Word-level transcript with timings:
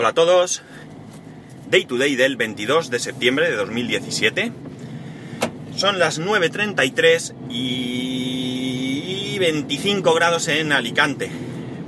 Hola 0.00 0.10
a 0.10 0.14
todos. 0.14 0.62
Day 1.70 1.84
to 1.84 1.98
day 1.98 2.14
del 2.14 2.36
22 2.36 2.88
de 2.88 3.00
septiembre 3.00 3.50
de 3.50 3.56
2017. 3.56 4.52
Son 5.74 5.98
las 5.98 6.20
9.33 6.20 7.34
y 7.50 9.36
25 9.40 10.14
grados 10.14 10.46
en 10.46 10.70
Alicante. 10.70 11.32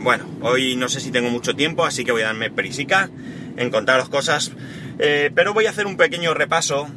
Bueno, 0.00 0.26
hoy 0.40 0.74
no 0.74 0.88
sé 0.88 0.98
si 0.98 1.12
tengo 1.12 1.30
mucho 1.30 1.54
tiempo, 1.54 1.84
así 1.84 2.04
que 2.04 2.10
voy 2.10 2.22
a 2.22 2.26
darme 2.26 2.50
prisica 2.50 3.10
en 3.56 3.70
contaros 3.70 4.08
cosas. 4.08 4.50
Eh, 4.98 5.30
pero 5.32 5.54
voy 5.54 5.66
a 5.66 5.70
hacer 5.70 5.86
un 5.86 5.96
pequeño 5.96 6.34
repaso 6.34 6.88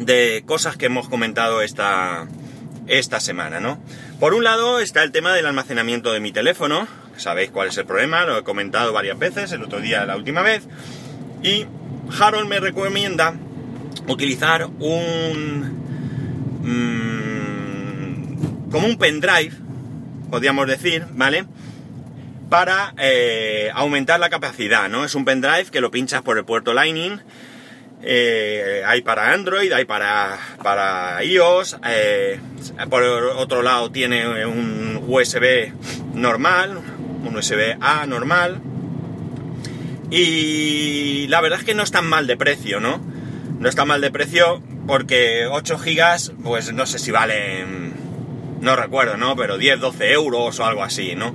de 0.00 0.42
cosas 0.46 0.78
que 0.78 0.86
hemos 0.86 1.10
comentado 1.10 1.60
esta, 1.60 2.28
esta 2.86 3.20
semana, 3.20 3.60
¿no? 3.60 3.78
Por 4.20 4.32
un 4.32 4.42
lado 4.42 4.80
está 4.80 5.02
el 5.02 5.12
tema 5.12 5.34
del 5.34 5.44
almacenamiento 5.44 6.14
de 6.14 6.20
mi 6.20 6.32
teléfono, 6.32 6.88
sabéis 7.16 7.50
cuál 7.50 7.68
es 7.68 7.78
el 7.78 7.86
problema, 7.86 8.24
lo 8.24 8.38
he 8.38 8.42
comentado 8.42 8.92
varias 8.92 9.18
veces, 9.18 9.52
el 9.52 9.62
otro 9.62 9.80
día 9.80 10.04
la 10.06 10.16
última 10.16 10.42
vez, 10.42 10.66
y 11.42 11.66
Harold 12.18 12.48
me 12.48 12.60
recomienda 12.60 13.34
utilizar 14.06 14.66
un... 14.78 15.82
Mm, 16.62 17.14
como 18.70 18.86
un 18.86 18.98
pendrive, 18.98 19.52
podríamos 20.30 20.66
decir, 20.66 21.06
¿vale? 21.12 21.44
Para 22.48 22.94
eh, 22.98 23.70
aumentar 23.74 24.18
la 24.18 24.30
capacidad, 24.30 24.88
¿no? 24.88 25.04
Es 25.04 25.14
un 25.14 25.24
pendrive 25.24 25.66
que 25.70 25.80
lo 25.80 25.90
pinchas 25.90 26.22
por 26.22 26.38
el 26.38 26.44
puerto 26.44 26.74
Lightning, 26.74 27.20
eh, 28.02 28.82
hay 28.86 29.00
para 29.02 29.32
Android, 29.32 29.72
hay 29.72 29.84
para, 29.86 30.38
para 30.62 31.24
iOS, 31.24 31.78
eh, 31.86 32.38
por 32.90 33.02
otro 33.02 33.62
lado 33.62 33.90
tiene 33.90 34.44
un 34.44 35.02
USB 35.06 35.72
normal, 36.14 36.82
un 37.28 37.36
USB 37.36 37.76
A 37.80 38.06
normal. 38.06 38.60
Y 40.10 41.26
la 41.28 41.40
verdad 41.40 41.58
es 41.58 41.64
que 41.64 41.74
no 41.74 41.82
es 41.82 41.90
tan 41.90 42.06
mal 42.06 42.26
de 42.26 42.36
precio, 42.36 42.80
¿no? 42.80 43.00
No 43.58 43.68
está 43.68 43.84
mal 43.84 44.00
de 44.00 44.10
precio 44.10 44.62
porque 44.86 45.46
8 45.50 45.78
gigas, 45.78 46.32
pues 46.42 46.72
no 46.72 46.86
sé 46.86 46.98
si 46.98 47.10
valen, 47.10 47.94
no 48.60 48.76
recuerdo, 48.76 49.16
¿no? 49.16 49.36
Pero 49.36 49.58
10, 49.58 49.80
12 49.80 50.12
euros 50.12 50.60
o 50.60 50.64
algo 50.64 50.82
así, 50.82 51.14
¿no? 51.14 51.34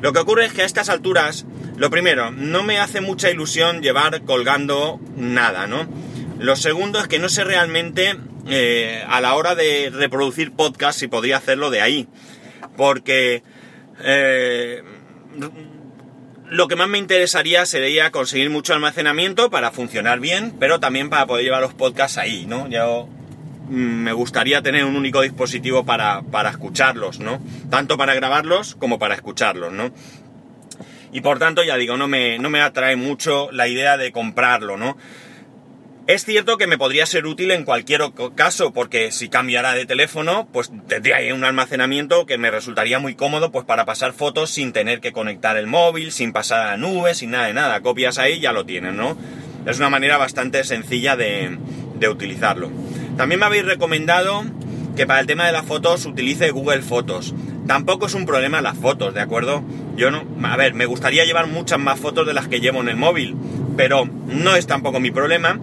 Lo 0.00 0.12
que 0.12 0.20
ocurre 0.20 0.46
es 0.46 0.52
que 0.52 0.62
a 0.62 0.66
estas 0.66 0.88
alturas, 0.88 1.46
lo 1.76 1.90
primero, 1.90 2.30
no 2.30 2.62
me 2.62 2.78
hace 2.78 3.00
mucha 3.00 3.30
ilusión 3.30 3.82
llevar 3.82 4.22
colgando 4.22 5.00
nada, 5.16 5.66
¿no? 5.66 5.86
Lo 6.38 6.56
segundo 6.56 6.98
es 6.98 7.08
que 7.08 7.18
no 7.18 7.28
sé 7.28 7.44
realmente 7.44 8.16
eh, 8.48 9.04
a 9.06 9.20
la 9.20 9.34
hora 9.34 9.54
de 9.54 9.90
reproducir 9.92 10.52
podcast 10.52 10.98
si 10.98 11.06
podría 11.06 11.36
hacerlo 11.36 11.68
de 11.68 11.82
ahí. 11.82 12.08
Porque 12.76 13.42
eh, 14.02 14.82
lo 16.50 16.66
que 16.66 16.76
más 16.76 16.88
me 16.88 16.98
interesaría 16.98 17.64
sería 17.64 18.10
conseguir 18.10 18.50
mucho 18.50 18.74
almacenamiento 18.74 19.50
para 19.50 19.70
funcionar 19.70 20.18
bien, 20.18 20.54
pero 20.58 20.80
también 20.80 21.08
para 21.08 21.26
poder 21.26 21.44
llevar 21.44 21.62
los 21.62 21.74
podcasts 21.74 22.18
ahí, 22.18 22.44
¿no? 22.46 22.68
Yo 22.68 23.08
mm, 23.68 23.72
me 23.72 24.12
gustaría 24.12 24.60
tener 24.60 24.84
un 24.84 24.96
único 24.96 25.22
dispositivo 25.22 25.84
para, 25.84 26.22
para 26.22 26.50
escucharlos, 26.50 27.20
¿no? 27.20 27.40
Tanto 27.70 27.96
para 27.96 28.14
grabarlos 28.14 28.74
como 28.74 28.98
para 28.98 29.14
escucharlos, 29.14 29.72
¿no? 29.72 29.92
Y 31.12 31.20
por 31.20 31.38
tanto, 31.38 31.62
ya 31.62 31.76
digo, 31.76 31.96
no 31.96 32.08
me, 32.08 32.38
no 32.38 32.50
me 32.50 32.60
atrae 32.60 32.96
mucho 32.96 33.50
la 33.52 33.68
idea 33.68 33.96
de 33.96 34.10
comprarlo, 34.10 34.76
¿no? 34.76 34.96
Es 36.10 36.24
cierto 36.24 36.58
que 36.58 36.66
me 36.66 36.76
podría 36.76 37.06
ser 37.06 37.24
útil 37.24 37.52
en 37.52 37.64
cualquier 37.64 38.02
caso, 38.34 38.72
porque 38.72 39.12
si 39.12 39.28
cambiara 39.28 39.74
de 39.74 39.86
teléfono, 39.86 40.48
pues 40.52 40.72
tendría 40.88 41.18
ahí 41.18 41.30
un 41.30 41.44
almacenamiento 41.44 42.26
que 42.26 42.36
me 42.36 42.50
resultaría 42.50 42.98
muy 42.98 43.14
cómodo 43.14 43.52
pues 43.52 43.64
para 43.64 43.84
pasar 43.84 44.12
fotos 44.12 44.50
sin 44.50 44.72
tener 44.72 45.00
que 45.00 45.12
conectar 45.12 45.56
el 45.56 45.68
móvil, 45.68 46.10
sin 46.10 46.32
pasar 46.32 46.66
a 46.66 46.70
la 46.72 46.76
nube, 46.78 47.14
sin 47.14 47.30
nada 47.30 47.46
de 47.46 47.54
nada. 47.54 47.80
Copias 47.82 48.18
ahí 48.18 48.40
ya 48.40 48.50
lo 48.50 48.66
tienen, 48.66 48.96
¿no? 48.96 49.16
Es 49.66 49.78
una 49.78 49.88
manera 49.88 50.18
bastante 50.18 50.64
sencilla 50.64 51.14
de, 51.14 51.56
de 51.94 52.08
utilizarlo. 52.08 52.72
También 53.16 53.38
me 53.38 53.46
habéis 53.46 53.66
recomendado 53.66 54.42
que 54.96 55.06
para 55.06 55.20
el 55.20 55.28
tema 55.28 55.46
de 55.46 55.52
las 55.52 55.64
fotos 55.64 56.06
utilice 56.06 56.50
Google 56.50 56.82
Fotos. 56.82 57.36
Tampoco 57.68 58.06
es 58.06 58.14
un 58.14 58.26
problema 58.26 58.60
las 58.60 58.76
fotos, 58.76 59.14
¿de 59.14 59.20
acuerdo? 59.20 59.62
Yo 59.94 60.10
no, 60.10 60.24
a 60.42 60.56
ver, 60.56 60.74
me 60.74 60.86
gustaría 60.86 61.24
llevar 61.24 61.46
muchas 61.46 61.78
más 61.78 62.00
fotos 62.00 62.26
de 62.26 62.34
las 62.34 62.48
que 62.48 62.58
llevo 62.58 62.80
en 62.80 62.88
el 62.88 62.96
móvil, 62.96 63.36
pero 63.76 64.06
no 64.06 64.56
es 64.56 64.66
tampoco 64.66 64.98
mi 64.98 65.12
problema 65.12 65.60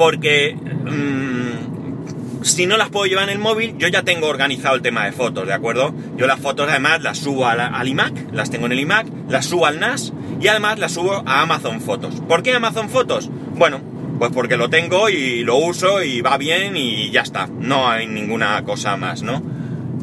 porque 0.00 0.56
mmm, 0.56 2.42
si 2.42 2.64
no 2.64 2.78
las 2.78 2.88
puedo 2.88 3.04
llevar 3.04 3.24
en 3.24 3.34
el 3.34 3.38
móvil, 3.38 3.74
yo 3.76 3.86
ya 3.88 4.02
tengo 4.02 4.28
organizado 4.28 4.74
el 4.74 4.80
tema 4.80 5.04
de 5.04 5.12
fotos, 5.12 5.46
¿de 5.46 5.52
acuerdo? 5.52 5.94
Yo 6.16 6.26
las 6.26 6.40
fotos 6.40 6.70
además 6.70 7.02
las 7.02 7.18
subo 7.18 7.46
al, 7.46 7.60
al 7.60 7.86
iMac, 7.86 8.32
las 8.32 8.50
tengo 8.50 8.64
en 8.64 8.72
el 8.72 8.80
iMac, 8.80 9.06
las 9.28 9.44
subo 9.44 9.66
al 9.66 9.78
NAS 9.78 10.14
y 10.40 10.48
además 10.48 10.78
las 10.78 10.92
subo 10.92 11.22
a 11.26 11.42
Amazon 11.42 11.82
Fotos. 11.82 12.14
¿Por 12.26 12.42
qué 12.42 12.54
Amazon 12.54 12.88
Fotos? 12.88 13.28
Bueno, 13.56 13.82
pues 14.18 14.32
porque 14.32 14.56
lo 14.56 14.70
tengo 14.70 15.10
y 15.10 15.44
lo 15.44 15.58
uso 15.58 16.02
y 16.02 16.22
va 16.22 16.38
bien 16.38 16.78
y 16.78 17.10
ya 17.10 17.20
está. 17.20 17.46
No 17.46 17.90
hay 17.90 18.06
ninguna 18.06 18.64
cosa 18.64 18.96
más, 18.96 19.20
¿no? 19.20 19.42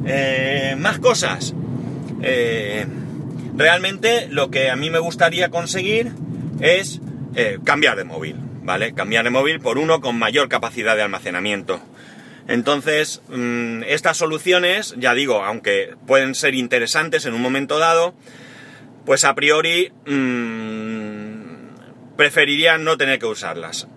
Eh, 0.06 0.76
más 0.78 1.00
cosas. 1.00 1.56
Eh, 2.22 2.86
realmente 3.56 4.28
lo 4.30 4.52
que 4.52 4.70
a 4.70 4.76
mí 4.76 4.92
me 4.92 5.00
gustaría 5.00 5.50
conseguir 5.50 6.12
es 6.60 7.02
eh, 7.36 7.58
cambiar 7.64 7.98
de 7.98 8.04
móvil. 8.04 8.47
¿Vale? 8.68 8.94
Cambiar 8.94 9.24
de 9.24 9.30
móvil 9.30 9.62
por 9.62 9.78
uno 9.78 10.02
con 10.02 10.20
mayor 10.20 10.50
capacidad 10.50 10.98
de 10.98 11.02
almacenamiento. 11.02 11.82
Entonces, 12.50 13.22
mmm, 13.30 13.84
estas 13.84 14.18
soluciones, 14.18 14.94
ya 14.98 15.14
digo, 15.14 15.42
aunque 15.42 15.96
pueden 16.06 16.36
ser 16.36 16.54
interesantes 16.54 17.26
en 17.26 17.34
un 17.34 17.42
momento 17.42 17.80
dado, 17.80 18.14
pues 19.06 19.24
a 19.24 19.36
priori 19.36 19.94
mmm, 20.06 22.18
preferiría 22.18 22.78
no 22.78 22.98
tener 22.98 23.20
que 23.20 23.28
usarlas. 23.28 23.88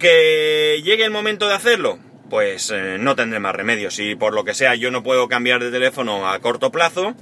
¿Que 0.00 0.82
llegue 0.82 1.04
el 1.04 1.12
momento 1.12 1.46
de 1.46 1.54
hacerlo? 1.54 2.00
Pues 2.28 2.72
eh, 2.74 2.96
no 2.98 3.14
tendré 3.14 3.38
más 3.38 3.54
remedio. 3.54 3.92
Si 3.92 4.16
por 4.16 4.34
lo 4.34 4.42
que 4.42 4.54
sea 4.54 4.74
yo 4.74 4.90
no 4.90 5.04
puedo 5.04 5.28
cambiar 5.28 5.62
de 5.62 5.70
teléfono 5.70 6.28
a 6.28 6.40
corto 6.40 6.72
plazo, 6.72 7.14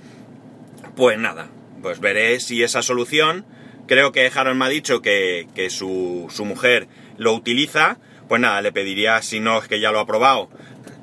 pues 0.96 1.18
nada, 1.18 1.48
pues 1.82 2.00
veré 2.00 2.40
si 2.40 2.62
esa 2.62 2.80
solución 2.80 3.44
creo 3.86 4.12
que 4.12 4.30
Harold 4.34 4.58
me 4.58 4.66
ha 4.66 4.69
dicho 4.69 5.02
que, 5.02 5.47
que 5.54 5.70
su, 5.70 6.26
su, 6.30 6.44
mujer 6.44 6.88
lo 7.16 7.32
utiliza, 7.32 7.98
pues 8.28 8.41
nada, 8.41 8.60
le 8.62 8.72
pediría, 8.72 9.22
si 9.22 9.41
no 9.41 9.58
es 9.58 9.69
que 9.69 9.80
ya 9.80 9.92
lo 9.92 10.00
ha 10.00 10.06
probado, 10.06 10.48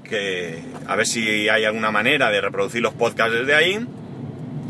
que 0.03 0.59
a 0.87 0.95
ver 0.95 1.07
si 1.07 1.49
hay 1.49 1.65
alguna 1.65 1.91
manera 1.91 2.29
de 2.29 2.41
reproducir 2.41 2.81
los 2.81 2.93
podcasts 2.93 3.33
desde 3.33 3.55
ahí, 3.55 3.85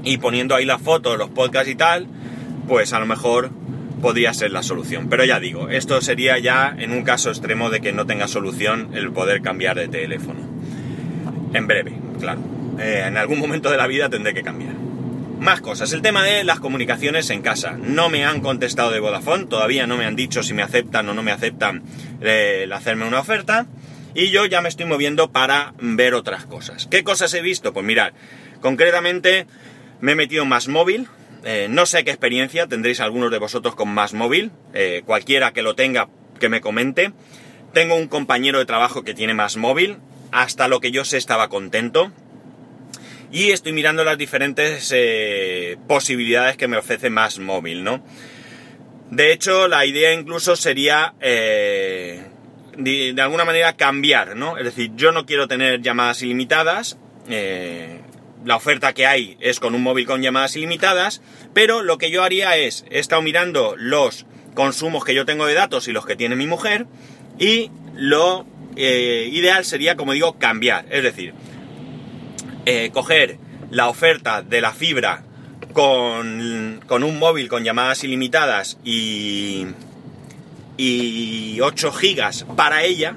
y 0.03 0.18
poniendo 0.18 0.56
ahí 0.56 0.66
las 0.66 0.81
fotos, 0.81 1.18
los 1.18 1.29
podcasts 1.29 1.69
y 1.69 1.75
tal, 1.75 2.07
pues 2.68 2.94
a 2.94 3.00
lo 3.00 3.06
mejor 3.06 3.52
podría 4.02 4.34
ser 4.34 4.52
la 4.52 4.63
solución. 4.63 5.07
Pero 5.09 5.23
ya 5.23 5.40
digo, 5.40 5.69
esto 5.69 6.00
sería 6.02 6.38
ya 6.38 6.75
en 6.78 6.91
un 6.91 7.03
caso 7.03 7.29
extremo 7.29 7.69
de 7.69 7.79
que 7.79 7.94
no 7.94 8.06
tenga 8.06 8.28
solución 8.28 8.90
el 8.94 9.12
poder 9.12 9.41
cambiar 9.41 9.78
de 9.78 9.88
teléfono. 9.88 10.41
En 11.53 11.68
breve, 11.68 11.94
claro. 12.19 12.41
Eh, 12.79 13.03
en 13.07 13.18
algún 13.18 13.40
momento 13.40 13.72
de 13.72 13.78
la 13.78 13.88
vida 13.88 14.09
tendré 14.09 14.34
que 14.34 14.44
cambiar. 14.44 14.83
Más 15.40 15.62
cosas. 15.62 15.92
El 15.92 16.02
tema 16.02 16.24
de 16.24 16.44
las 16.44 16.60
comunicaciones 16.60 17.30
en 17.30 17.42
casa. 17.42 17.72
No 17.72 18.10
me 18.10 18.24
han 18.26 18.42
contestado 18.42 18.92
de 18.92 19.00
Vodafone, 19.00 19.46
todavía 19.46 19.88
no 19.88 19.98
me 19.98 20.06
han 20.06 20.16
dicho 20.16 20.42
si 20.42 20.54
me 20.54 20.62
aceptan 20.62 21.10
o 21.10 21.14
no 21.14 21.22
me 21.22 21.32
aceptan 21.32 21.84
eh, 22.22 22.62
el 22.64 22.72
hacerme 22.72 23.06
una 23.06 23.20
oferta. 23.20 23.68
Y 24.16 24.30
yo 24.30 24.46
ya 24.46 24.62
me 24.62 24.70
estoy 24.70 24.86
moviendo 24.86 25.32
para 25.32 25.74
ver 25.80 26.14
otras 26.14 26.46
cosas. 26.46 26.88
¿Qué 26.88 27.04
cosas 27.04 27.34
he 27.34 27.42
visto? 27.42 27.74
Pues 27.74 27.86
mirad, 27.86 28.14
concretamente 28.62 29.48
me 30.02 30.14
he 30.14 30.16
metido 30.16 30.46
más 30.46 30.68
móvil. 30.68 31.08
Eh, 31.44 31.68
no 31.70 31.86
sé 31.86 32.06
qué 32.06 32.12
experiencia 32.12 32.68
tendréis 32.68 33.02
algunos 33.02 33.32
de 33.32 33.40
vosotros 33.40 33.76
con 33.76 33.90
más 33.90 34.14
móvil. 34.14 34.52
Eh, 34.74 35.02
cualquiera 35.06 35.52
que 35.52 35.62
lo 35.62 35.76
tenga, 35.76 36.10
que 36.40 36.48
me 36.48 36.62
comente. 36.62 37.12
Tengo 37.74 37.96
un 37.96 38.08
compañero 38.08 38.60
de 38.60 38.66
trabajo 38.66 39.04
que 39.04 39.14
tiene 39.14 39.34
más 39.34 39.58
móvil. 39.58 39.98
Hasta 40.32 40.68
lo 40.68 40.80
que 40.80 40.92
yo 40.92 41.06
sé 41.06 41.18
estaba 41.18 41.50
contento 41.50 42.12
y 43.34 43.50
estoy 43.50 43.74
mirando 43.74 44.04
las 44.04 44.18
diferentes 44.20 44.92
eh, 44.96 45.76
posibilidades 45.88 46.56
que 46.56 46.68
me 46.68 46.78
ofrece 46.78 47.10
más 47.10 47.40
móvil, 47.40 47.84
¿no? 47.84 48.06
De 49.09 49.34
hecho, 49.34 49.68
la 49.68 49.88
idea 49.88 50.14
incluso 50.14 50.56
sería 50.56 51.16
eh, 51.20 52.28
de, 52.78 53.16
alguna 53.20 53.44
manera 53.44 53.76
cambiar, 53.76 54.35
¿no? 54.35 54.59
Es 54.59 54.66
decir, 54.66 54.91
yo 54.96 55.12
no 55.12 55.26
quiero 55.26 55.47
tener 55.47 55.82
llamadas 55.82 56.22
ilimitadas. 56.22 57.00
Eh, 57.28 58.02
la 58.46 58.56
oferta 58.56 58.94
que 58.94 59.08
hay 59.08 59.36
es 59.40 59.59
con 59.59 59.74
un 59.74 59.82
móvil 59.82 60.06
con 60.06 60.22
llamadas 60.22 60.56
ilimitadas, 60.56 61.24
pero 61.56 61.82
lo 61.82 61.97
que 61.97 62.12
yo 62.12 62.22
haría 62.22 62.56
es, 62.58 62.86
he 62.91 63.00
estado 63.00 63.24
mirando 63.24 63.74
los 63.78 64.28
consumos 64.53 65.06
que 65.06 65.16
yo 65.16 65.26
tengo 65.26 65.47
de 65.47 65.56
datos 65.56 65.88
y 65.88 65.91
los 65.91 66.06
que 66.06 66.16
tiene 66.16 66.36
mi 66.36 66.46
mujer, 66.46 66.86
y 67.40 67.72
lo 67.96 68.46
ideal 68.76 69.66
sería, 69.66 69.96
como 69.96 70.14
digo, 70.14 70.38
cambiar. 70.38 70.86
Es 70.90 71.03
decir, 71.03 71.34
eh, 72.66 72.92
coger 72.94 73.38
la 73.70 73.90
oferta 73.90 74.42
de 74.42 74.62
la 74.62 74.72
fibra 74.72 75.24
con, 75.74 76.82
con, 76.88 77.04
un 77.04 77.20
móvil 77.20 77.50
con 77.50 77.64
llamadas 77.64 78.04
ilimitadas 78.04 78.78
y, 78.84 79.66
y 80.78 81.60
8 81.62 81.92
gigas 81.92 82.46
para 82.56 82.84
ella 82.84 83.16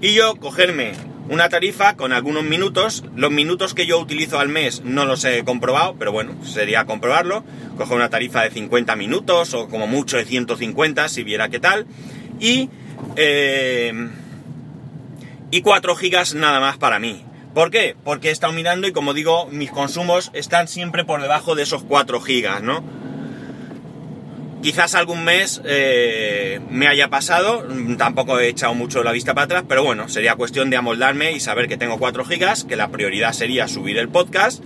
y 0.00 0.14
yo 0.14 0.36
cogerme 0.36 0.92
una 1.28 1.48
tarifa 1.48 1.96
con 1.96 2.12
algunos 2.12 2.44
minutos. 2.44 3.04
Los 3.16 3.30
minutos 3.30 3.74
que 3.74 3.86
yo 3.86 3.98
utilizo 3.98 4.38
al 4.38 4.48
mes 4.48 4.82
no 4.84 5.06
los 5.06 5.24
he 5.24 5.44
comprobado, 5.44 5.96
pero 5.98 6.12
bueno, 6.12 6.34
sería 6.44 6.84
comprobarlo. 6.84 7.44
Cojo 7.76 7.94
una 7.94 8.10
tarifa 8.10 8.42
de 8.42 8.50
50 8.50 8.96
minutos 8.96 9.54
o 9.54 9.68
como 9.68 9.86
mucho 9.86 10.16
de 10.16 10.24
150 10.24 11.08
si 11.08 11.22
viera 11.22 11.48
qué 11.48 11.60
tal. 11.60 11.86
Y, 12.40 12.68
eh, 13.16 14.10
y 15.50 15.62
4 15.62 15.96
gigas 15.96 16.34
nada 16.34 16.60
más 16.60 16.76
para 16.76 16.98
mí. 16.98 17.24
¿Por 17.54 17.70
qué? 17.70 17.94
Porque 18.02 18.30
he 18.30 18.32
estado 18.32 18.52
mirando 18.52 18.88
y 18.88 18.92
como 18.92 19.14
digo, 19.14 19.46
mis 19.46 19.70
consumos 19.70 20.30
están 20.34 20.66
siempre 20.66 21.04
por 21.04 21.22
debajo 21.22 21.54
de 21.54 21.62
esos 21.62 21.84
4 21.84 22.20
gigas, 22.20 22.62
¿no? 22.62 22.82
Quizás 24.60 24.94
algún 24.94 25.24
mes 25.24 25.62
eh, 25.64 26.58
me 26.70 26.88
haya 26.88 27.10
pasado, 27.10 27.64
tampoco 27.96 28.40
he 28.40 28.48
echado 28.48 28.74
mucho 28.74 29.04
la 29.04 29.12
vista 29.12 29.34
para 29.34 29.44
atrás, 29.44 29.64
pero 29.68 29.84
bueno, 29.84 30.08
sería 30.08 30.34
cuestión 30.34 30.68
de 30.70 30.78
amoldarme 30.78 31.32
y 31.32 31.38
saber 31.38 31.68
que 31.68 31.76
tengo 31.76 31.98
4 31.98 32.24
gigas, 32.24 32.64
que 32.64 32.74
la 32.74 32.88
prioridad 32.88 33.32
sería 33.32 33.68
subir 33.68 33.98
el 33.98 34.08
podcast 34.08 34.64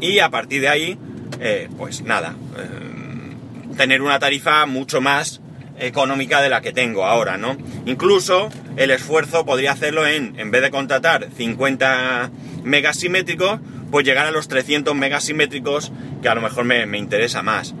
y 0.00 0.18
a 0.18 0.28
partir 0.28 0.60
de 0.60 0.68
ahí, 0.68 0.98
eh, 1.40 1.68
pues 1.78 2.02
nada, 2.02 2.34
eh, 2.58 3.76
tener 3.76 4.02
una 4.02 4.18
tarifa 4.18 4.66
mucho 4.66 5.00
más 5.00 5.40
económica 5.78 6.42
de 6.42 6.50
la 6.50 6.60
que 6.60 6.72
tengo 6.72 7.06
ahora, 7.06 7.38
¿no? 7.38 7.56
Incluso 7.86 8.50
el 8.76 8.90
esfuerzo 8.90 9.44
podría 9.44 9.72
hacerlo 9.72 10.06
en, 10.06 10.38
en 10.38 10.50
vez 10.50 10.62
de 10.62 10.70
contratar 10.70 11.28
50 11.36 12.30
megas 12.62 12.98
simétricos, 12.98 13.60
pues 13.90 14.04
llegar 14.04 14.26
a 14.26 14.30
los 14.30 14.48
300 14.48 14.94
megas 14.94 15.24
simétricos, 15.24 15.92
que 16.22 16.28
a 16.28 16.34
lo 16.34 16.42
mejor 16.42 16.64
me, 16.64 16.86
me 16.86 16.98
interesa 16.98 17.42
más. 17.42 17.74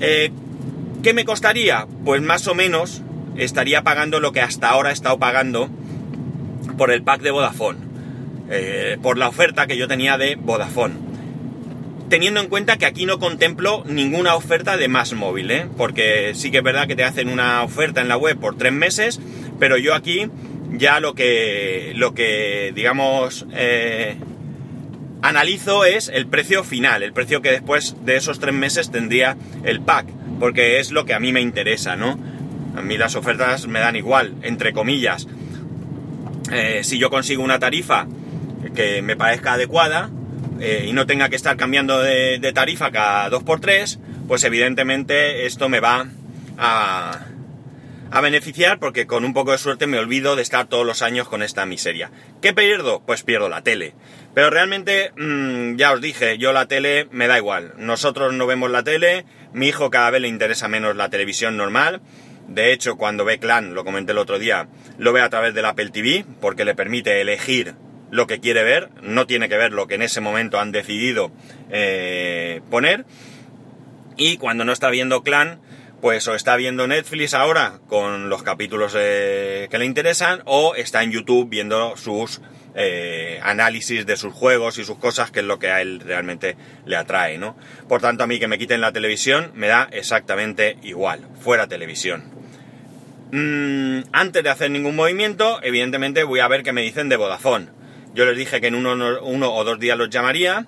Eh, 0.00 0.30
¿Qué 1.02 1.14
me 1.14 1.24
costaría? 1.24 1.86
Pues 2.04 2.22
más 2.22 2.46
o 2.46 2.54
menos 2.54 3.02
estaría 3.36 3.82
pagando 3.82 4.20
lo 4.20 4.32
que 4.32 4.40
hasta 4.40 4.68
ahora 4.68 4.90
he 4.90 4.92
estado 4.92 5.18
pagando 5.18 5.68
por 6.78 6.92
el 6.92 7.02
pack 7.02 7.22
de 7.22 7.30
Vodafone, 7.30 7.78
eh, 8.50 8.98
por 9.02 9.18
la 9.18 9.28
oferta 9.28 9.66
que 9.66 9.76
yo 9.76 9.88
tenía 9.88 10.18
de 10.18 10.36
Vodafone 10.36 11.12
teniendo 12.12 12.40
en 12.40 12.48
cuenta 12.48 12.76
que 12.76 12.84
aquí 12.84 13.06
no 13.06 13.18
contemplo 13.18 13.84
ninguna 13.86 14.34
oferta 14.34 14.76
de 14.76 14.86
más 14.86 15.14
móvil, 15.14 15.50
¿eh? 15.50 15.66
porque 15.78 16.32
sí 16.34 16.50
que 16.50 16.58
es 16.58 16.62
verdad 16.62 16.86
que 16.86 16.94
te 16.94 17.04
hacen 17.04 17.30
una 17.30 17.62
oferta 17.62 18.02
en 18.02 18.08
la 18.08 18.18
web 18.18 18.38
por 18.38 18.58
tres 18.58 18.70
meses, 18.70 19.18
pero 19.62 19.78
yo 19.78 19.94
aquí 19.94 20.28
ya 20.72 20.98
lo 20.98 21.14
que, 21.14 21.92
lo 21.94 22.14
que 22.14 22.72
digamos, 22.74 23.46
eh, 23.52 24.16
analizo 25.22 25.84
es 25.84 26.08
el 26.08 26.26
precio 26.26 26.64
final, 26.64 27.04
el 27.04 27.12
precio 27.12 27.42
que 27.42 27.52
después 27.52 27.94
de 28.04 28.16
esos 28.16 28.40
tres 28.40 28.56
meses 28.56 28.90
tendría 28.90 29.36
el 29.62 29.80
pack, 29.80 30.08
porque 30.40 30.80
es 30.80 30.90
lo 30.90 31.04
que 31.04 31.14
a 31.14 31.20
mí 31.20 31.32
me 31.32 31.40
interesa, 31.40 31.94
¿no? 31.94 32.18
A 32.76 32.82
mí 32.82 32.98
las 32.98 33.14
ofertas 33.14 33.68
me 33.68 33.78
dan 33.78 33.94
igual, 33.94 34.34
entre 34.42 34.72
comillas. 34.72 35.28
Eh, 36.50 36.80
si 36.82 36.98
yo 36.98 37.08
consigo 37.08 37.44
una 37.44 37.60
tarifa 37.60 38.08
que 38.74 39.00
me 39.00 39.14
parezca 39.14 39.52
adecuada, 39.52 40.10
eh, 40.58 40.86
y 40.88 40.92
no 40.92 41.06
tenga 41.06 41.28
que 41.28 41.36
estar 41.36 41.56
cambiando 41.56 42.00
de, 42.00 42.40
de 42.40 42.52
tarifa 42.52 42.90
cada 42.90 43.30
2x3, 43.30 44.00
pues 44.26 44.42
evidentemente 44.42 45.46
esto 45.46 45.68
me 45.68 45.78
va 45.78 46.08
a, 46.58 47.26
a 48.12 48.20
beneficiar 48.20 48.78
porque 48.78 49.06
con 49.06 49.24
un 49.24 49.32
poco 49.32 49.52
de 49.52 49.58
suerte 49.58 49.86
me 49.86 49.98
olvido 49.98 50.36
de 50.36 50.42
estar 50.42 50.66
todos 50.66 50.86
los 50.86 51.00
años 51.00 51.28
con 51.28 51.42
esta 51.42 51.64
miseria. 51.64 52.10
¿Qué 52.42 52.52
pierdo? 52.52 53.02
Pues 53.06 53.22
pierdo 53.22 53.48
la 53.48 53.62
tele. 53.62 53.94
Pero 54.34 54.50
realmente, 54.50 55.12
mmm, 55.16 55.76
ya 55.76 55.92
os 55.92 56.00
dije, 56.02 56.36
yo 56.36 56.52
la 56.52 56.68
tele 56.68 57.08
me 57.10 57.26
da 57.26 57.38
igual. 57.38 57.72
Nosotros 57.78 58.34
no 58.34 58.46
vemos 58.46 58.70
la 58.70 58.82
tele, 58.82 59.24
mi 59.54 59.68
hijo 59.68 59.88
cada 59.90 60.10
vez 60.10 60.20
le 60.20 60.28
interesa 60.28 60.68
menos 60.68 60.94
la 60.94 61.08
televisión 61.08 61.56
normal. 61.56 62.02
De 62.48 62.72
hecho, 62.72 62.96
cuando 62.96 63.24
ve 63.24 63.38
Clan, 63.38 63.72
lo 63.72 63.82
comenté 63.82 64.12
el 64.12 64.18
otro 64.18 64.38
día, 64.38 64.68
lo 64.98 65.14
ve 65.14 65.22
a 65.22 65.30
través 65.30 65.54
del 65.54 65.64
Apple 65.64 65.88
TV 65.88 66.26
porque 66.40 66.66
le 66.66 66.74
permite 66.74 67.18
elegir 67.22 67.76
lo 68.10 68.26
que 68.26 68.40
quiere 68.40 68.62
ver, 68.62 68.90
no 69.00 69.26
tiene 69.26 69.48
que 69.48 69.56
ver 69.56 69.72
lo 69.72 69.86
que 69.86 69.94
en 69.94 70.02
ese 70.02 70.20
momento 70.20 70.60
han 70.60 70.70
decidido 70.70 71.32
eh, 71.70 72.60
poner. 72.70 73.06
Y 74.18 74.36
cuando 74.36 74.66
no 74.66 74.72
está 74.72 74.90
viendo 74.90 75.22
Clan, 75.22 75.60
pues 76.02 76.28
o 76.28 76.34
está 76.34 76.56
viendo 76.56 76.86
Netflix 76.86 77.32
ahora 77.32 77.80
con 77.86 78.28
los 78.28 78.42
capítulos 78.42 78.94
eh, 78.94 79.68
que 79.70 79.78
le 79.78 79.86
interesan, 79.86 80.42
o 80.44 80.74
está 80.74 81.02
en 81.02 81.12
YouTube 81.12 81.48
viendo 81.48 81.96
sus 81.96 82.42
eh, 82.74 83.40
análisis 83.42 84.04
de 84.04 84.18
sus 84.18 84.34
juegos 84.34 84.76
y 84.76 84.84
sus 84.84 84.98
cosas, 84.98 85.30
que 85.30 85.40
es 85.40 85.46
lo 85.46 85.58
que 85.58 85.70
a 85.70 85.80
él 85.80 86.00
realmente 86.00 86.58
le 86.84 86.96
atrae, 86.96 87.38
¿no? 87.38 87.56
Por 87.88 88.02
tanto, 88.02 88.24
a 88.24 88.26
mí 88.26 88.38
que 88.38 88.48
me 88.48 88.58
quiten 88.58 88.82
la 88.82 88.92
televisión 88.92 89.52
me 89.54 89.68
da 89.68 89.88
exactamente 89.92 90.76
igual, 90.82 91.26
fuera 91.40 91.66
televisión. 91.68 92.24
Mm, 93.30 94.08
antes 94.12 94.42
de 94.42 94.50
hacer 94.50 94.70
ningún 94.70 94.94
movimiento, 94.94 95.60
evidentemente 95.62 96.24
voy 96.24 96.40
a 96.40 96.48
ver 96.48 96.62
qué 96.62 96.74
me 96.74 96.82
dicen 96.82 97.08
de 97.08 97.16
Vodafone 97.16 97.82
yo 98.14 98.26
les 98.26 98.36
dije 98.36 98.60
que 98.60 98.66
en 98.66 98.74
uno, 98.74 98.94
uno, 99.22 99.54
o 99.54 99.64
dos 99.64 99.78
días 99.78 99.96
los 99.96 100.10
llamaría. 100.10 100.66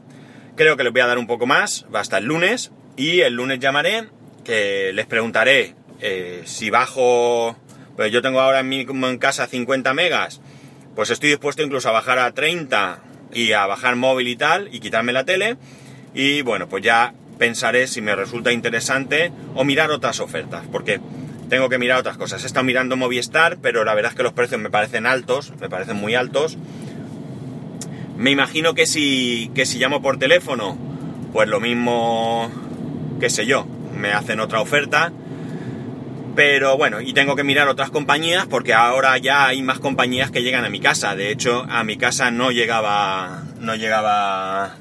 Creo 0.56 0.76
que 0.76 0.84
les 0.84 0.92
voy 0.92 1.02
a 1.02 1.06
dar 1.06 1.18
un 1.18 1.26
poco 1.26 1.46
más, 1.46 1.86
hasta 1.92 2.18
el 2.18 2.24
lunes. 2.24 2.72
Y 2.96 3.20
el 3.20 3.34
lunes 3.34 3.58
llamaré, 3.58 4.08
que 4.44 4.92
les 4.92 5.06
preguntaré 5.06 5.74
eh, 6.00 6.42
si 6.44 6.70
bajo... 6.70 7.56
Pues 7.96 8.10
yo 8.10 8.22
tengo 8.22 8.40
ahora 8.40 8.60
en, 8.60 8.68
mi, 8.68 8.80
en 8.80 9.18
casa 9.18 9.46
50 9.46 9.94
megas. 9.94 10.40
Pues 10.96 11.10
estoy 11.10 11.30
dispuesto 11.30 11.62
incluso 11.62 11.88
a 11.88 11.92
bajar 11.92 12.18
a 12.18 12.32
30 12.32 12.98
y 13.32 13.52
a 13.52 13.66
bajar 13.66 13.96
móvil 13.96 14.28
y 14.28 14.36
tal 14.36 14.68
y 14.72 14.80
quitarme 14.80 15.12
la 15.12 15.24
tele. 15.24 15.56
Y 16.12 16.42
bueno, 16.42 16.68
pues 16.68 16.82
ya 16.82 17.14
pensaré 17.38 17.86
si 17.86 18.00
me 18.00 18.16
resulta 18.16 18.52
interesante 18.52 19.32
o 19.54 19.64
mirar 19.64 19.90
otras 19.92 20.20
ofertas. 20.20 20.64
Porque 20.70 21.00
tengo 21.48 21.68
que 21.68 21.78
mirar 21.78 22.00
otras 22.00 22.16
cosas. 22.16 22.42
He 22.42 22.46
estado 22.46 22.64
mirando 22.64 22.96
Movistar, 22.96 23.58
pero 23.62 23.84
la 23.84 23.94
verdad 23.94 24.12
es 24.12 24.16
que 24.16 24.22
los 24.24 24.32
precios 24.32 24.60
me 24.60 24.70
parecen 24.70 25.06
altos, 25.06 25.52
me 25.60 25.68
parecen 25.68 25.96
muy 25.96 26.14
altos. 26.14 26.58
Me 28.16 28.30
imagino 28.30 28.74
que 28.74 28.86
si, 28.86 29.50
que 29.54 29.66
si 29.66 29.78
llamo 29.78 30.02
por 30.02 30.18
teléfono, 30.18 30.76
pues 31.32 31.48
lo 31.48 31.60
mismo, 31.60 32.50
qué 33.20 33.28
sé 33.30 33.46
yo, 33.46 33.66
me 33.96 34.12
hacen 34.12 34.40
otra 34.40 34.60
oferta. 34.60 35.12
Pero 36.34 36.76
bueno, 36.76 37.00
y 37.00 37.12
tengo 37.12 37.36
que 37.36 37.44
mirar 37.44 37.68
otras 37.68 37.90
compañías 37.90 38.46
porque 38.46 38.74
ahora 38.74 39.16
ya 39.18 39.46
hay 39.46 39.62
más 39.62 39.78
compañías 39.78 40.30
que 40.30 40.42
llegan 40.42 40.64
a 40.64 40.70
mi 40.70 40.80
casa. 40.80 41.14
De 41.14 41.30
hecho, 41.30 41.64
a 41.68 41.84
mi 41.84 41.96
casa 41.96 42.30
no 42.30 42.50
llegaba, 42.50 43.44
no 43.60 43.76
llegaba 43.76 44.76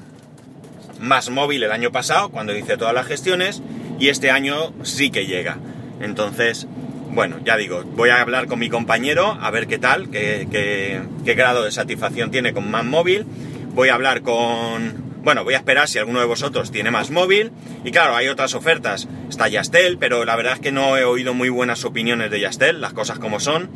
más 1.00 1.30
móvil 1.30 1.62
el 1.62 1.70
año 1.70 1.92
pasado 1.92 2.30
cuando 2.30 2.56
hice 2.56 2.76
todas 2.76 2.94
las 2.94 3.06
gestiones 3.06 3.62
y 4.00 4.08
este 4.08 4.30
año 4.30 4.72
sí 4.82 5.10
que 5.10 5.26
llega. 5.26 5.58
Entonces, 6.00 6.66
bueno, 7.10 7.36
ya 7.44 7.56
digo, 7.56 7.82
voy 7.84 8.10
a 8.10 8.20
hablar 8.20 8.46
con 8.46 8.58
mi 8.58 8.68
compañero 8.68 9.38
a 9.40 9.50
ver 9.50 9.68
qué 9.68 9.78
tal, 9.78 10.10
qué, 10.10 10.48
qué, 10.50 11.34
grado 11.34 11.64
de 11.64 11.70
satisfacción 11.70 12.30
tiene 12.30 12.52
con 12.52 12.68
más 12.70 12.84
móvil. 12.84 13.24
Voy 13.74 13.88
a 13.88 13.94
hablar 13.94 14.22
con... 14.22 15.03
Bueno, 15.24 15.42
voy 15.42 15.54
a 15.54 15.56
esperar 15.56 15.88
si 15.88 15.98
alguno 15.98 16.20
de 16.20 16.26
vosotros 16.26 16.70
tiene 16.70 16.90
más 16.90 17.10
móvil. 17.10 17.50
Y 17.82 17.90
claro, 17.92 18.14
hay 18.14 18.28
otras 18.28 18.54
ofertas. 18.54 19.08
Está 19.30 19.48
Yastel, 19.48 19.96
pero 19.96 20.26
la 20.26 20.36
verdad 20.36 20.52
es 20.52 20.60
que 20.60 20.70
no 20.70 20.98
he 20.98 21.04
oído 21.04 21.32
muy 21.32 21.48
buenas 21.48 21.86
opiniones 21.86 22.30
de 22.30 22.40
Yastel, 22.40 22.82
las 22.82 22.92
cosas 22.92 23.18
como 23.18 23.40
son. 23.40 23.70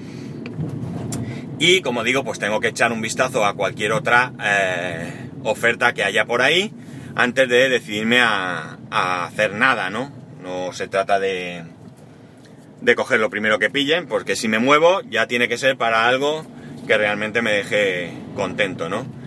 Y 1.59 1.81
como 1.81 2.05
digo, 2.05 2.23
pues 2.23 2.39
tengo 2.39 2.61
que 2.61 2.69
echar 2.69 2.93
un 2.93 3.01
vistazo 3.01 3.47
a 3.47 3.55
cualquier 3.55 3.93
otra 3.93 4.33
eh, 4.45 5.31
oferta 5.43 5.95
que 5.95 6.05
haya 6.05 6.27
por 6.27 6.43
ahí 6.43 6.71
antes 7.17 7.49
de 7.49 7.71
decidirme 7.71 8.21
a, 8.21 8.77
hacer 8.91 9.55
nada, 9.55 9.89
¿no? 9.89 10.13
No 10.43 10.73
se 10.75 10.87
trata 10.87 11.19
de, 11.19 11.65
de 12.83 12.95
coger 12.95 13.21
lo 13.21 13.31
primero 13.31 13.59
que 13.59 13.71
pillen, 13.71 14.07
porque 14.07 14.37
si 14.37 14.49
me 14.49 14.59
muevo 14.59 15.01
ya 15.03 15.27
tiene 15.27 15.49
que 15.49 15.59
ser 15.59 15.77
para 15.79 16.09
algo 16.09 16.47
que 16.87 16.97
realmente 16.97 17.43
me 17.43 17.53
deje 17.53 18.13
contento, 18.35 18.89
¿no? 18.89 19.18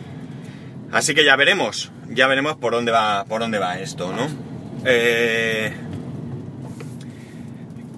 Así 0.91 1.13
que 1.13 1.23
ya 1.23 1.35
veremos, 1.35 1.91
ya 2.09 2.27
veremos 2.27 2.57
por 2.57 2.73
dónde 2.73 2.91
va, 2.91 3.25
por 3.25 3.41
dónde 3.41 3.59
va 3.59 3.79
esto, 3.79 4.11
¿no? 4.11 4.27
Eh, 4.85 5.73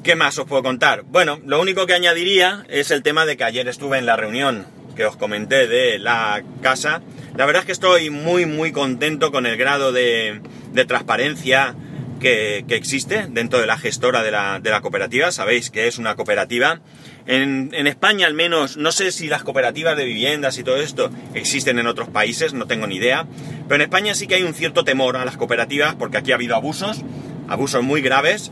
¿Qué 0.04 0.16
más 0.16 0.38
os 0.38 0.46
puedo 0.46 0.62
contar? 0.64 1.04
Bueno, 1.04 1.40
lo 1.46 1.62
único 1.62 1.86
que 1.88 1.94
añadiría 1.94 2.66
es 2.70 2.92
el 2.92 3.04
tema 3.04 3.26
de 3.26 3.38
que 3.38 3.46
ayer 3.46 3.68
estuve 3.68 3.98
en 3.98 4.06
la 4.06 4.16
reunión 4.16 4.68
que 4.96 5.06
os 5.06 5.16
comenté 5.16 5.68
de 5.68 5.98
la 5.98 6.44
casa. 6.62 7.02
La 7.36 7.46
verdad 7.46 7.62
es 7.62 7.66
que 7.66 7.72
estoy 7.72 8.10
muy, 8.10 8.46
muy 8.46 8.72
contento 8.72 9.32
con 9.32 9.46
el 9.46 9.58
grado 9.58 9.92
de, 9.92 10.42
de 10.72 10.86
transparencia, 10.86 11.76
que, 12.24 12.66
existe 12.70 13.28
dentro 13.30 13.60
de 13.60 13.68
la 13.68 13.78
gestora 13.78 14.24
de 14.24 14.32
la, 14.32 14.82
cooperativa. 14.82 15.32
Sabéis 15.32 15.70
que 15.70 15.88
es 15.88 15.98
una 15.98 16.16
cooperativa. 16.16 16.80
En, 17.26 17.88
España 17.88 18.28
al 18.28 18.34
menos, 18.34 18.76
no 18.78 18.92
sé 18.92 19.12
si 19.12 19.28
las 19.28 19.44
cooperativas 19.44 19.96
de 19.96 20.06
viviendas 20.06 20.58
y 20.58 20.64
todo 20.64 20.78
esto 20.78 21.10
existen 21.34 21.80
en 21.80 21.88
otros 21.88 22.10
países, 22.10 22.54
no 22.54 22.68
tengo 22.68 22.88
ni 22.88 22.98
idea. 22.98 23.26
Pero 23.68 23.76
en 23.76 23.82
España 23.82 24.14
sí 24.14 24.28
que 24.28 24.36
hay 24.36 24.44
un 24.44 24.54
cierto 24.54 24.84
temor 24.84 25.16
a 25.16 25.26
las 25.26 25.38
cooperativas 25.38 25.96
porque 25.96 26.18
aquí 26.18 26.32
ha 26.32 26.36
habido 26.36 26.56
abusos, 26.56 27.02
abusos 27.48 27.84
muy 27.84 28.02
graves 28.02 28.52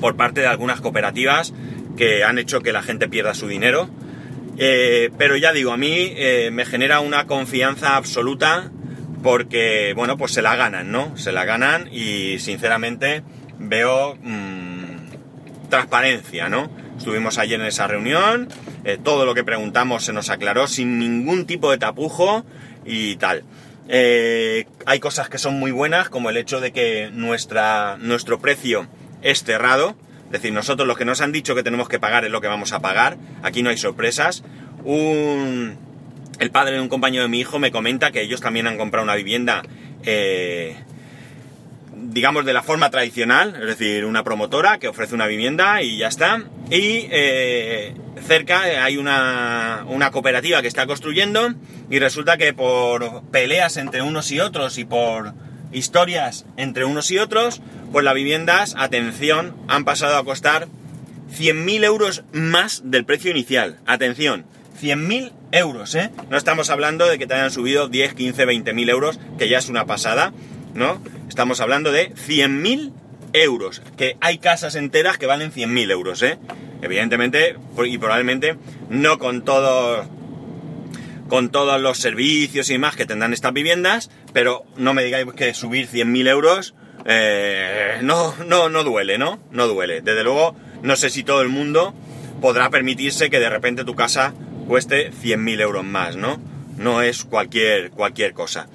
por 0.00 0.16
parte 0.16 0.40
de 0.40 0.46
algunas 0.46 0.80
cooperativas 0.80 1.52
que 1.96 2.24
han 2.24 2.38
hecho 2.38 2.60
que 2.60 2.72
la 2.72 2.82
gente 2.82 3.08
pierda 3.08 3.34
su 3.34 3.48
dinero. 3.48 3.88
Eh, 4.56 5.10
pero 5.18 5.36
ya 5.36 5.52
digo, 5.52 5.72
a 5.72 5.76
mí 5.76 6.12
eh, 6.16 6.50
me 6.52 6.64
genera 6.64 7.00
una 7.00 7.26
confianza 7.26 7.96
absoluta 7.96 8.70
porque, 9.22 9.94
bueno, 9.96 10.16
pues 10.16 10.32
se 10.32 10.42
la 10.42 10.54
ganan, 10.54 10.92
¿no? 10.92 11.16
Se 11.16 11.32
la 11.32 11.44
ganan 11.44 11.88
y 11.90 12.38
sinceramente 12.38 13.22
veo 13.58 14.16
mmm, 14.22 14.84
transparencia, 15.70 16.48
¿no? 16.48 16.70
Estuvimos 16.98 17.38
ayer 17.38 17.60
en 17.60 17.66
esa 17.66 17.86
reunión, 17.86 18.48
eh, 18.84 18.98
todo 19.02 19.26
lo 19.26 19.34
que 19.34 19.44
preguntamos 19.44 20.04
se 20.04 20.12
nos 20.12 20.30
aclaró 20.30 20.66
sin 20.66 20.98
ningún 20.98 21.46
tipo 21.46 21.70
de 21.70 21.78
tapujo 21.78 22.44
y 22.84 23.16
tal. 23.16 23.44
Eh, 23.88 24.66
hay 24.86 25.00
cosas 25.00 25.28
que 25.28 25.38
son 25.38 25.58
muy 25.58 25.70
buenas, 25.70 26.08
como 26.08 26.30
el 26.30 26.36
hecho 26.36 26.60
de 26.60 26.72
que 26.72 27.10
nuestra, 27.12 27.96
nuestro 27.98 28.38
precio 28.38 28.86
es 29.22 29.44
cerrado. 29.44 29.96
Es 30.26 30.32
decir, 30.32 30.52
nosotros 30.52 30.88
lo 30.88 30.96
que 30.96 31.04
nos 31.04 31.20
han 31.20 31.32
dicho 31.32 31.54
que 31.54 31.62
tenemos 31.62 31.88
que 31.88 31.98
pagar 31.98 32.24
es 32.24 32.30
lo 32.30 32.40
que 32.40 32.48
vamos 32.48 32.72
a 32.72 32.80
pagar. 32.80 33.18
Aquí 33.42 33.62
no 33.62 33.70
hay 33.70 33.76
sorpresas. 33.76 34.42
Un, 34.84 35.76
el 36.38 36.50
padre 36.50 36.74
de 36.74 36.80
un 36.80 36.88
compañero 36.88 37.24
de 37.24 37.28
mi 37.28 37.40
hijo 37.40 37.58
me 37.58 37.70
comenta 37.70 38.10
que 38.10 38.22
ellos 38.22 38.40
también 38.40 38.66
han 38.66 38.76
comprado 38.76 39.04
una 39.04 39.14
vivienda, 39.14 39.62
eh, 40.02 40.76
digamos, 42.14 42.44
de 42.44 42.52
la 42.52 42.62
forma 42.62 42.90
tradicional, 42.90 43.56
es 43.60 43.66
decir, 43.66 44.04
una 44.04 44.22
promotora 44.22 44.78
que 44.78 44.86
ofrece 44.86 45.16
una 45.16 45.26
vivienda 45.26 45.82
y 45.82 45.98
ya 45.98 46.06
está. 46.06 46.44
Y 46.70 47.08
eh, 47.10 47.92
cerca 48.24 48.62
hay 48.84 48.96
una, 48.96 49.84
una 49.88 50.12
cooperativa 50.12 50.62
que 50.62 50.68
está 50.68 50.86
construyendo 50.86 51.52
y 51.90 51.98
resulta 51.98 52.36
que 52.36 52.54
por 52.54 53.24
peleas 53.32 53.76
entre 53.76 54.00
unos 54.00 54.30
y 54.30 54.38
otros 54.38 54.78
y 54.78 54.84
por 54.84 55.34
historias 55.72 56.46
entre 56.56 56.84
unos 56.84 57.10
y 57.10 57.18
otros, 57.18 57.60
pues 57.90 58.04
las 58.04 58.14
viviendas, 58.14 58.76
atención, 58.78 59.56
han 59.66 59.84
pasado 59.84 60.16
a 60.16 60.24
costar 60.24 60.68
100.000 61.36 61.84
euros 61.84 62.22
más 62.32 62.82
del 62.84 63.04
precio 63.04 63.32
inicial. 63.32 63.80
Atención, 63.86 64.46
100.000 64.80 65.32
euros, 65.50 65.96
¿eh? 65.96 66.12
No 66.30 66.36
estamos 66.36 66.70
hablando 66.70 67.08
de 67.08 67.18
que 67.18 67.26
te 67.26 67.34
hayan 67.34 67.50
subido 67.50 67.88
10, 67.88 68.14
15, 68.14 68.46
20.000 68.46 68.90
euros, 68.90 69.18
que 69.36 69.48
ya 69.48 69.58
es 69.58 69.68
una 69.68 69.84
pasada, 69.84 70.32
¿no? 70.74 71.00
Estamos 71.28 71.60
hablando 71.60 71.92
de 71.92 72.12
100.000 72.14 72.92
euros, 73.32 73.82
que 73.96 74.16
hay 74.20 74.38
casas 74.38 74.74
enteras 74.74 75.18
que 75.18 75.26
valen 75.26 75.52
100.000 75.52 75.90
euros, 75.90 76.22
¿eh? 76.22 76.38
Evidentemente, 76.82 77.56
y 77.84 77.98
probablemente 77.98 78.56
no 78.90 79.18
con 79.18 79.44
todos 79.44 80.06
con 81.28 81.50
todos 81.50 81.80
los 81.80 81.98
servicios 81.98 82.68
y 82.68 82.74
demás 82.74 82.96
que 82.96 83.06
tendrán 83.06 83.32
estas 83.32 83.54
viviendas, 83.54 84.10
pero 84.34 84.64
no 84.76 84.92
me 84.92 85.02
digáis 85.02 85.26
que 85.34 85.54
subir 85.54 85.88
100.000 85.88 86.28
euros 86.28 86.74
eh, 87.06 87.98
no, 88.02 88.34
no, 88.46 88.68
no 88.68 88.84
duele, 88.84 89.18
¿no? 89.18 89.40
No 89.50 89.66
duele. 89.66 90.00
Desde 90.00 90.22
luego, 90.22 90.54
no 90.82 90.96
sé 90.96 91.10
si 91.10 91.24
todo 91.24 91.42
el 91.42 91.48
mundo 91.48 91.94
podrá 92.40 92.70
permitirse 92.70 93.30
que 93.30 93.40
de 93.40 93.50
repente 93.50 93.84
tu 93.84 93.94
casa 93.94 94.34
cueste 94.66 95.10
100.000 95.12 95.60
euros 95.60 95.84
más, 95.84 96.16
¿no? 96.16 96.40
No 96.76 97.02
es 97.02 97.24
cualquier, 97.24 97.90
cualquier 97.90 98.32
cosa. 98.32 98.68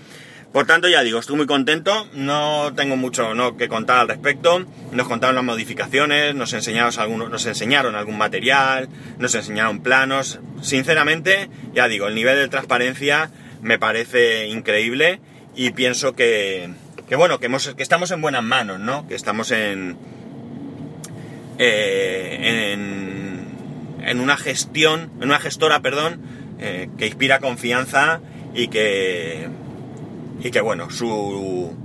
Por 0.53 0.65
tanto, 0.65 0.87
ya 0.87 1.03
digo, 1.03 1.19
estoy 1.19 1.35
muy 1.35 1.45
contento, 1.45 2.07
no 2.13 2.73
tengo 2.75 2.95
mucho 2.95 3.35
¿no? 3.35 3.55
que 3.55 3.67
contar 3.67 3.99
al 3.99 4.07
respecto. 4.07 4.65
Nos 4.91 5.07
contaron 5.07 5.35
las 5.35 5.43
modificaciones, 5.43 6.33
nos 6.33 6.53
enseñaron, 6.53 6.91
algunos, 6.97 7.29
nos 7.29 7.45
enseñaron 7.45 7.95
algún 7.95 8.17
material, 8.17 8.89
nos 9.19 9.35
enseñaron 9.35 9.83
planos. 9.83 10.39
Sinceramente, 10.61 11.49
ya 11.73 11.87
digo, 11.87 12.07
el 12.07 12.15
nivel 12.15 12.35
de 12.35 12.47
transparencia 12.47 13.29
me 13.61 13.77
parece 13.77 14.47
increíble 14.47 15.21
y 15.55 15.69
pienso 15.71 16.15
que, 16.15 16.71
que 17.07 17.15
bueno, 17.15 17.39
que, 17.39 17.45
hemos, 17.45 17.75
que 17.75 17.83
estamos 17.83 18.09
en 18.09 18.21
buenas 18.21 18.43
manos, 18.43 18.79
¿no? 18.79 19.07
Que 19.07 19.13
estamos 19.13 19.51
en, 19.51 19.97
eh, 21.59 22.73
en, 24.03 24.19
una 24.19 24.35
gestión, 24.35 25.11
en 25.17 25.25
una 25.25 25.39
gestora, 25.39 25.81
perdón, 25.81 26.21
eh, 26.59 26.89
que 26.97 27.05
inspira 27.05 27.39
confianza 27.39 28.21
y 28.55 28.69
que 28.69 29.47
y 30.41 30.51
que 30.51 30.61
bueno, 30.61 30.89
su, 30.89 31.75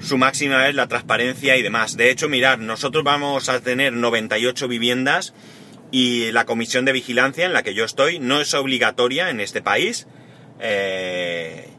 su 0.00 0.18
máxima 0.18 0.68
es 0.68 0.74
la 0.74 0.88
transparencia 0.88 1.56
y 1.56 1.62
demás. 1.62 1.96
De 1.96 2.10
hecho, 2.10 2.28
mirad, 2.28 2.58
nosotros 2.58 3.04
vamos 3.04 3.48
a 3.48 3.60
tener 3.60 3.92
98 3.92 4.68
viviendas 4.68 5.34
y 5.90 6.32
la 6.32 6.44
comisión 6.44 6.84
de 6.84 6.92
vigilancia 6.92 7.46
en 7.46 7.52
la 7.52 7.62
que 7.62 7.74
yo 7.74 7.84
estoy 7.84 8.18
no 8.18 8.40
es 8.40 8.54
obligatoria 8.54 9.30
en 9.30 9.40
este 9.40 9.62
país. 9.62 10.06
Eh, 10.60 11.70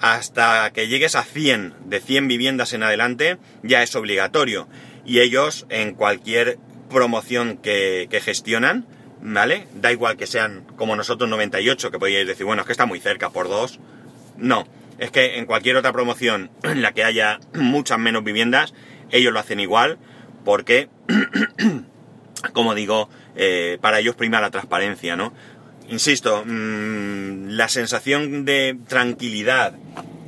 hasta 0.00 0.70
que 0.72 0.86
llegues 0.86 1.16
a 1.16 1.24
100, 1.24 1.74
de 1.86 2.00
100 2.00 2.28
viviendas 2.28 2.72
en 2.72 2.84
adelante, 2.84 3.38
ya 3.64 3.82
es 3.82 3.96
obligatorio. 3.96 4.68
Y 5.04 5.20
ellos, 5.20 5.66
en 5.70 5.94
cualquier 5.94 6.58
promoción 6.88 7.56
que, 7.56 8.06
que 8.08 8.20
gestionan, 8.20 8.86
¿vale? 9.20 9.66
Da 9.74 9.90
igual 9.90 10.16
que 10.16 10.28
sean 10.28 10.64
como 10.76 10.94
nosotros 10.94 11.28
98, 11.28 11.90
que 11.90 11.98
podríais 11.98 12.28
decir, 12.28 12.46
bueno, 12.46 12.62
es 12.62 12.66
que 12.66 12.72
está 12.72 12.86
muy 12.86 13.00
cerca 13.00 13.30
por 13.30 13.48
dos. 13.48 13.80
No, 14.36 14.68
es 14.98 15.10
que 15.10 15.38
en 15.38 15.46
cualquier 15.46 15.76
otra 15.76 15.92
promoción 15.92 16.50
en 16.62 16.82
la 16.82 16.92
que 16.92 17.04
haya 17.04 17.40
muchas 17.54 17.98
menos 17.98 18.24
viviendas, 18.24 18.74
ellos 19.10 19.32
lo 19.32 19.40
hacen 19.40 19.60
igual, 19.60 19.98
porque, 20.44 20.88
como 22.52 22.74
digo, 22.74 23.08
eh, 23.36 23.78
para 23.80 24.00
ellos 24.00 24.16
prima 24.16 24.40
la 24.40 24.50
transparencia, 24.50 25.16
¿no? 25.16 25.32
Insisto, 25.88 26.44
mmm, 26.44 27.48
la 27.48 27.68
sensación 27.68 28.44
de 28.44 28.76
tranquilidad 28.88 29.74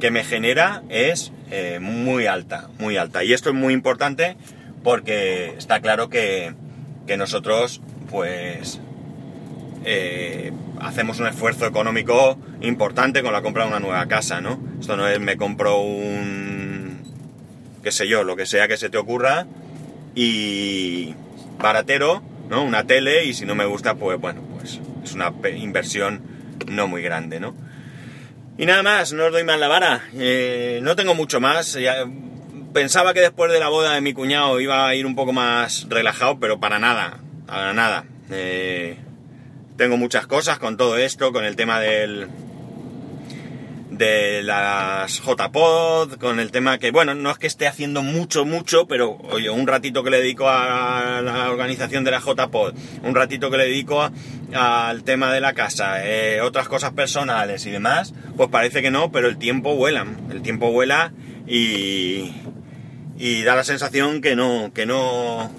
que 0.01 0.11
me 0.11 0.25
genera 0.25 0.83
es 0.89 1.33
eh, 1.51 1.79
muy 1.81 2.27
alta, 2.27 2.69
muy 2.79 2.97
alta. 2.97 3.25
Y 3.25 3.35
esto 3.35 3.51
es 3.51 3.55
muy 3.55 3.75
importante 3.75 4.37
porque 4.83 5.55
está 5.59 5.81
claro 5.81 6.09
que, 6.09 6.55
que 7.07 7.19
nosotros, 7.19 7.83
pues, 8.11 8.81
eh, 9.85 10.53
hacemos 10.81 11.21
un 11.21 11.27
esfuerzo 11.27 11.67
económico 11.67 12.39
importante 12.61 13.23
con 13.23 13.33
la 13.33 13.43
compra 13.43 13.65
de 13.65 13.71
una 13.71 13.81
nueva 13.81 14.07
casa, 14.07 14.41
¿no? 14.41 14.61
Esto 14.81 14.97
no 14.97 15.09
es 15.09 15.21
me 15.21 15.37
compro 15.37 15.81
un, 15.81 17.01
qué 17.83 17.91
sé 17.91 18.09
yo, 18.09 18.25
lo 18.25 18.37
que 18.37 18.47
sea 18.47 18.69
que 18.69 18.77
se 18.77 18.91
te 18.91 18.99
ocurra 18.99 19.47
y 20.15 21.15
baratero, 21.59 22.23
¿no? 22.49 22.63
Una 22.63 22.87
tele 22.87 23.25
y 23.25 23.35
si 23.35 23.47
no 23.47 23.55
me 23.55 23.65
gusta, 23.65 23.95
pues 23.95 24.21
bueno, 24.21 24.43
pues 24.59 24.81
es 25.05 25.13
una 25.13 25.33
inversión 25.57 26.23
no 26.67 26.87
muy 26.87 27.03
grande, 27.03 27.41
¿no? 27.41 27.55
Y 28.59 28.67
nada 28.67 28.83
más, 28.83 29.15
no 29.15 29.27
os 29.27 29.33
doy 29.33 29.45
más 29.45 29.59
la 29.59 29.69
vara, 29.69 30.03
eh, 30.15 30.81
no 30.83 30.95
tengo 30.95 31.15
mucho 31.15 31.41
más. 31.41 31.79
pensaba 32.75 33.15
que 33.15 33.21
después 33.21 33.51
de 33.51 33.59
la 33.59 33.69
boda 33.69 33.95
de 33.95 34.03
mi 34.03 34.13
cuñado 34.13 34.61
iba 34.61 34.87
a 34.87 34.95
ir 34.95 35.07
un 35.07 35.15
poco 35.15 35.33
más 35.33 35.87
relajado, 35.89 36.39
pero 36.39 36.61
para 36.61 36.79
nada, 36.79 37.21
para 37.47 37.73
nada. 37.73 38.05
Eh, 38.31 38.99
tengo 39.81 39.97
muchas 39.97 40.27
cosas 40.27 40.59
con 40.59 40.77
todo 40.77 40.99
esto, 40.99 41.33
con 41.33 41.43
el 41.43 41.57
tema 41.57 41.81
del 41.81 42.29
de 43.91 44.43
las 44.43 45.23
JPod, 45.23 46.19
con 46.19 46.39
el 46.39 46.51
tema 46.51 46.77
que, 46.77 46.91
bueno, 46.91 47.15
no 47.15 47.31
es 47.31 47.39
que 47.39 47.47
esté 47.47 47.67
haciendo 47.67 48.03
mucho, 48.03 48.45
mucho, 48.45 48.87
pero 48.87 49.17
oye, 49.31 49.49
un 49.49 49.67
ratito 49.67 50.05
que 50.05 50.11
le 50.11 50.19
dedico 50.19 50.51
a 50.51 51.23
la 51.23 51.51
organización 51.51 52.05
de 52.05 52.11
la 52.11 52.21
JPod, 52.21 52.75
un 53.05 53.15
ratito 53.15 53.51
que 53.51 53.57
le 53.57 53.69
dedico 53.69 54.07
al 54.53 55.03
tema 55.03 55.33
de 55.33 55.41
la 55.41 55.55
casa, 55.55 56.07
eh, 56.07 56.43
otras 56.43 56.69
cosas 56.69 56.93
personales 56.93 57.65
y 57.65 57.71
demás, 57.71 58.13
pues 58.37 58.51
parece 58.51 58.83
que 58.83 58.91
no, 58.91 59.11
pero 59.11 59.29
el 59.29 59.39
tiempo 59.39 59.77
vuela, 59.77 60.07
el 60.31 60.43
tiempo 60.43 60.71
vuela 60.73 61.15
y, 61.47 62.33
y 63.17 63.43
da 63.45 63.57
la 63.57 63.65
sensación 63.65 64.21
que 64.21 64.37
no, 64.37 64.73
que 64.75 64.85
no, 64.85 65.51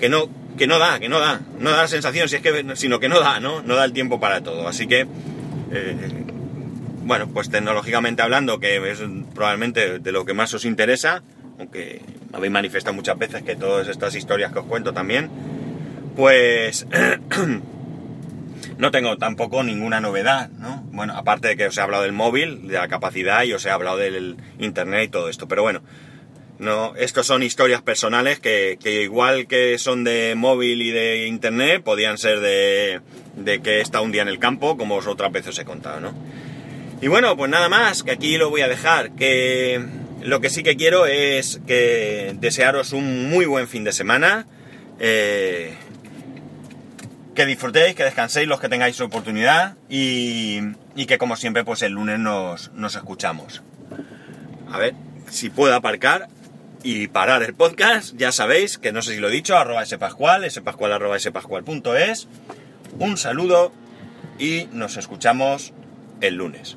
que 0.00 0.08
no, 0.08 0.28
que 0.56 0.66
no 0.66 0.78
da, 0.78 0.98
que 1.00 1.08
no 1.08 1.18
da, 1.20 1.40
no 1.58 1.70
da 1.70 1.82
la 1.82 1.88
sensación, 1.88 2.28
si 2.28 2.36
es 2.36 2.42
que, 2.42 2.76
sino 2.76 3.00
que 3.00 3.08
no 3.08 3.20
da, 3.20 3.40
¿no? 3.40 3.62
No 3.62 3.74
da 3.74 3.84
el 3.84 3.92
tiempo 3.92 4.20
para 4.20 4.42
todo. 4.42 4.68
Así 4.68 4.86
que, 4.86 5.06
eh, 5.72 6.24
bueno, 7.02 7.28
pues 7.28 7.50
tecnológicamente 7.50 8.22
hablando, 8.22 8.60
que 8.60 8.90
es 8.90 9.02
probablemente 9.34 9.98
de 9.98 10.12
lo 10.12 10.24
que 10.24 10.34
más 10.34 10.54
os 10.54 10.64
interesa, 10.64 11.22
aunque 11.58 12.02
habéis 12.32 12.52
manifestado 12.52 12.94
muchas 12.94 13.18
veces 13.18 13.42
que 13.42 13.56
todas 13.56 13.88
estas 13.88 14.14
historias 14.14 14.52
que 14.52 14.60
os 14.60 14.66
cuento 14.66 14.92
también, 14.92 15.30
pues 16.16 16.86
no 18.78 18.90
tengo 18.90 19.16
tampoco 19.18 19.62
ninguna 19.62 20.00
novedad, 20.00 20.50
¿no? 20.50 20.82
Bueno, 20.92 21.16
aparte 21.16 21.48
de 21.48 21.56
que 21.56 21.66
os 21.66 21.76
he 21.76 21.80
hablado 21.80 22.04
del 22.04 22.12
móvil, 22.12 22.68
de 22.68 22.74
la 22.74 22.88
capacidad 22.88 23.42
y 23.44 23.52
os 23.52 23.64
he 23.66 23.70
hablado 23.70 23.96
del 23.96 24.36
internet 24.58 25.04
y 25.04 25.08
todo 25.08 25.28
esto, 25.28 25.48
pero 25.48 25.62
bueno, 25.62 25.82
no, 26.58 26.94
estos 26.96 27.26
son 27.26 27.42
historias 27.42 27.82
personales 27.82 28.38
que, 28.38 28.78
igual 28.84 29.46
que 29.46 29.78
son 29.78 30.04
de 30.04 30.34
móvil 30.36 30.82
y 30.82 30.90
de 30.90 31.26
internet, 31.26 31.82
podían 31.82 32.16
ser 32.16 32.40
de, 32.40 33.00
de 33.36 33.60
que 33.60 33.80
estado 33.80 34.04
un 34.04 34.12
día 34.12 34.22
en 34.22 34.28
el 34.28 34.38
campo, 34.38 34.76
como 34.76 34.96
otras 34.96 35.32
veces 35.32 35.58
he 35.58 35.64
contado, 35.64 36.00
¿no? 36.00 36.14
Y 37.00 37.08
bueno, 37.08 37.36
pues 37.36 37.50
nada 37.50 37.68
más, 37.68 38.02
que 38.02 38.12
aquí 38.12 38.36
lo 38.38 38.50
voy 38.50 38.60
a 38.60 38.68
dejar, 38.68 39.12
que 39.12 39.84
lo 40.22 40.40
que 40.40 40.48
sí 40.48 40.62
que 40.62 40.76
quiero 40.76 41.06
es 41.06 41.60
que 41.66 42.34
desearos 42.38 42.92
un 42.92 43.28
muy 43.28 43.46
buen 43.46 43.68
fin 43.68 43.84
de 43.84 43.92
semana, 43.92 44.46
eh, 45.00 45.74
que 47.34 47.46
disfrutéis, 47.46 47.94
que 47.94 48.04
descanséis 48.04 48.46
los 48.46 48.60
que 48.60 48.68
tengáis 48.68 49.00
oportunidad 49.00 49.76
y, 49.90 50.60
y 50.94 51.06
que 51.06 51.18
como 51.18 51.36
siempre 51.36 51.64
pues 51.64 51.82
el 51.82 51.92
lunes 51.92 52.20
nos, 52.20 52.72
nos 52.72 52.94
escuchamos. 52.94 53.62
A 54.70 54.78
ver 54.78 54.94
si 55.28 55.50
puedo 55.50 55.74
aparcar 55.74 56.28
y 56.84 57.08
parar 57.08 57.42
el 57.42 57.54
podcast, 57.54 58.14
ya 58.16 58.30
sabéis, 58.30 58.76
que 58.76 58.92
no 58.92 59.00
sé 59.00 59.14
si 59.14 59.20
lo 59.20 59.28
he 59.28 59.32
dicho, 59.32 59.56
arroba 59.56 59.84
spascual, 59.86 60.48
spascual 60.50 60.92
arroba 60.92 61.18
spascual.es. 61.18 62.28
Un 62.98 63.16
saludo 63.16 63.72
y 64.38 64.68
nos 64.70 64.98
escuchamos 64.98 65.72
el 66.20 66.34
lunes. 66.34 66.76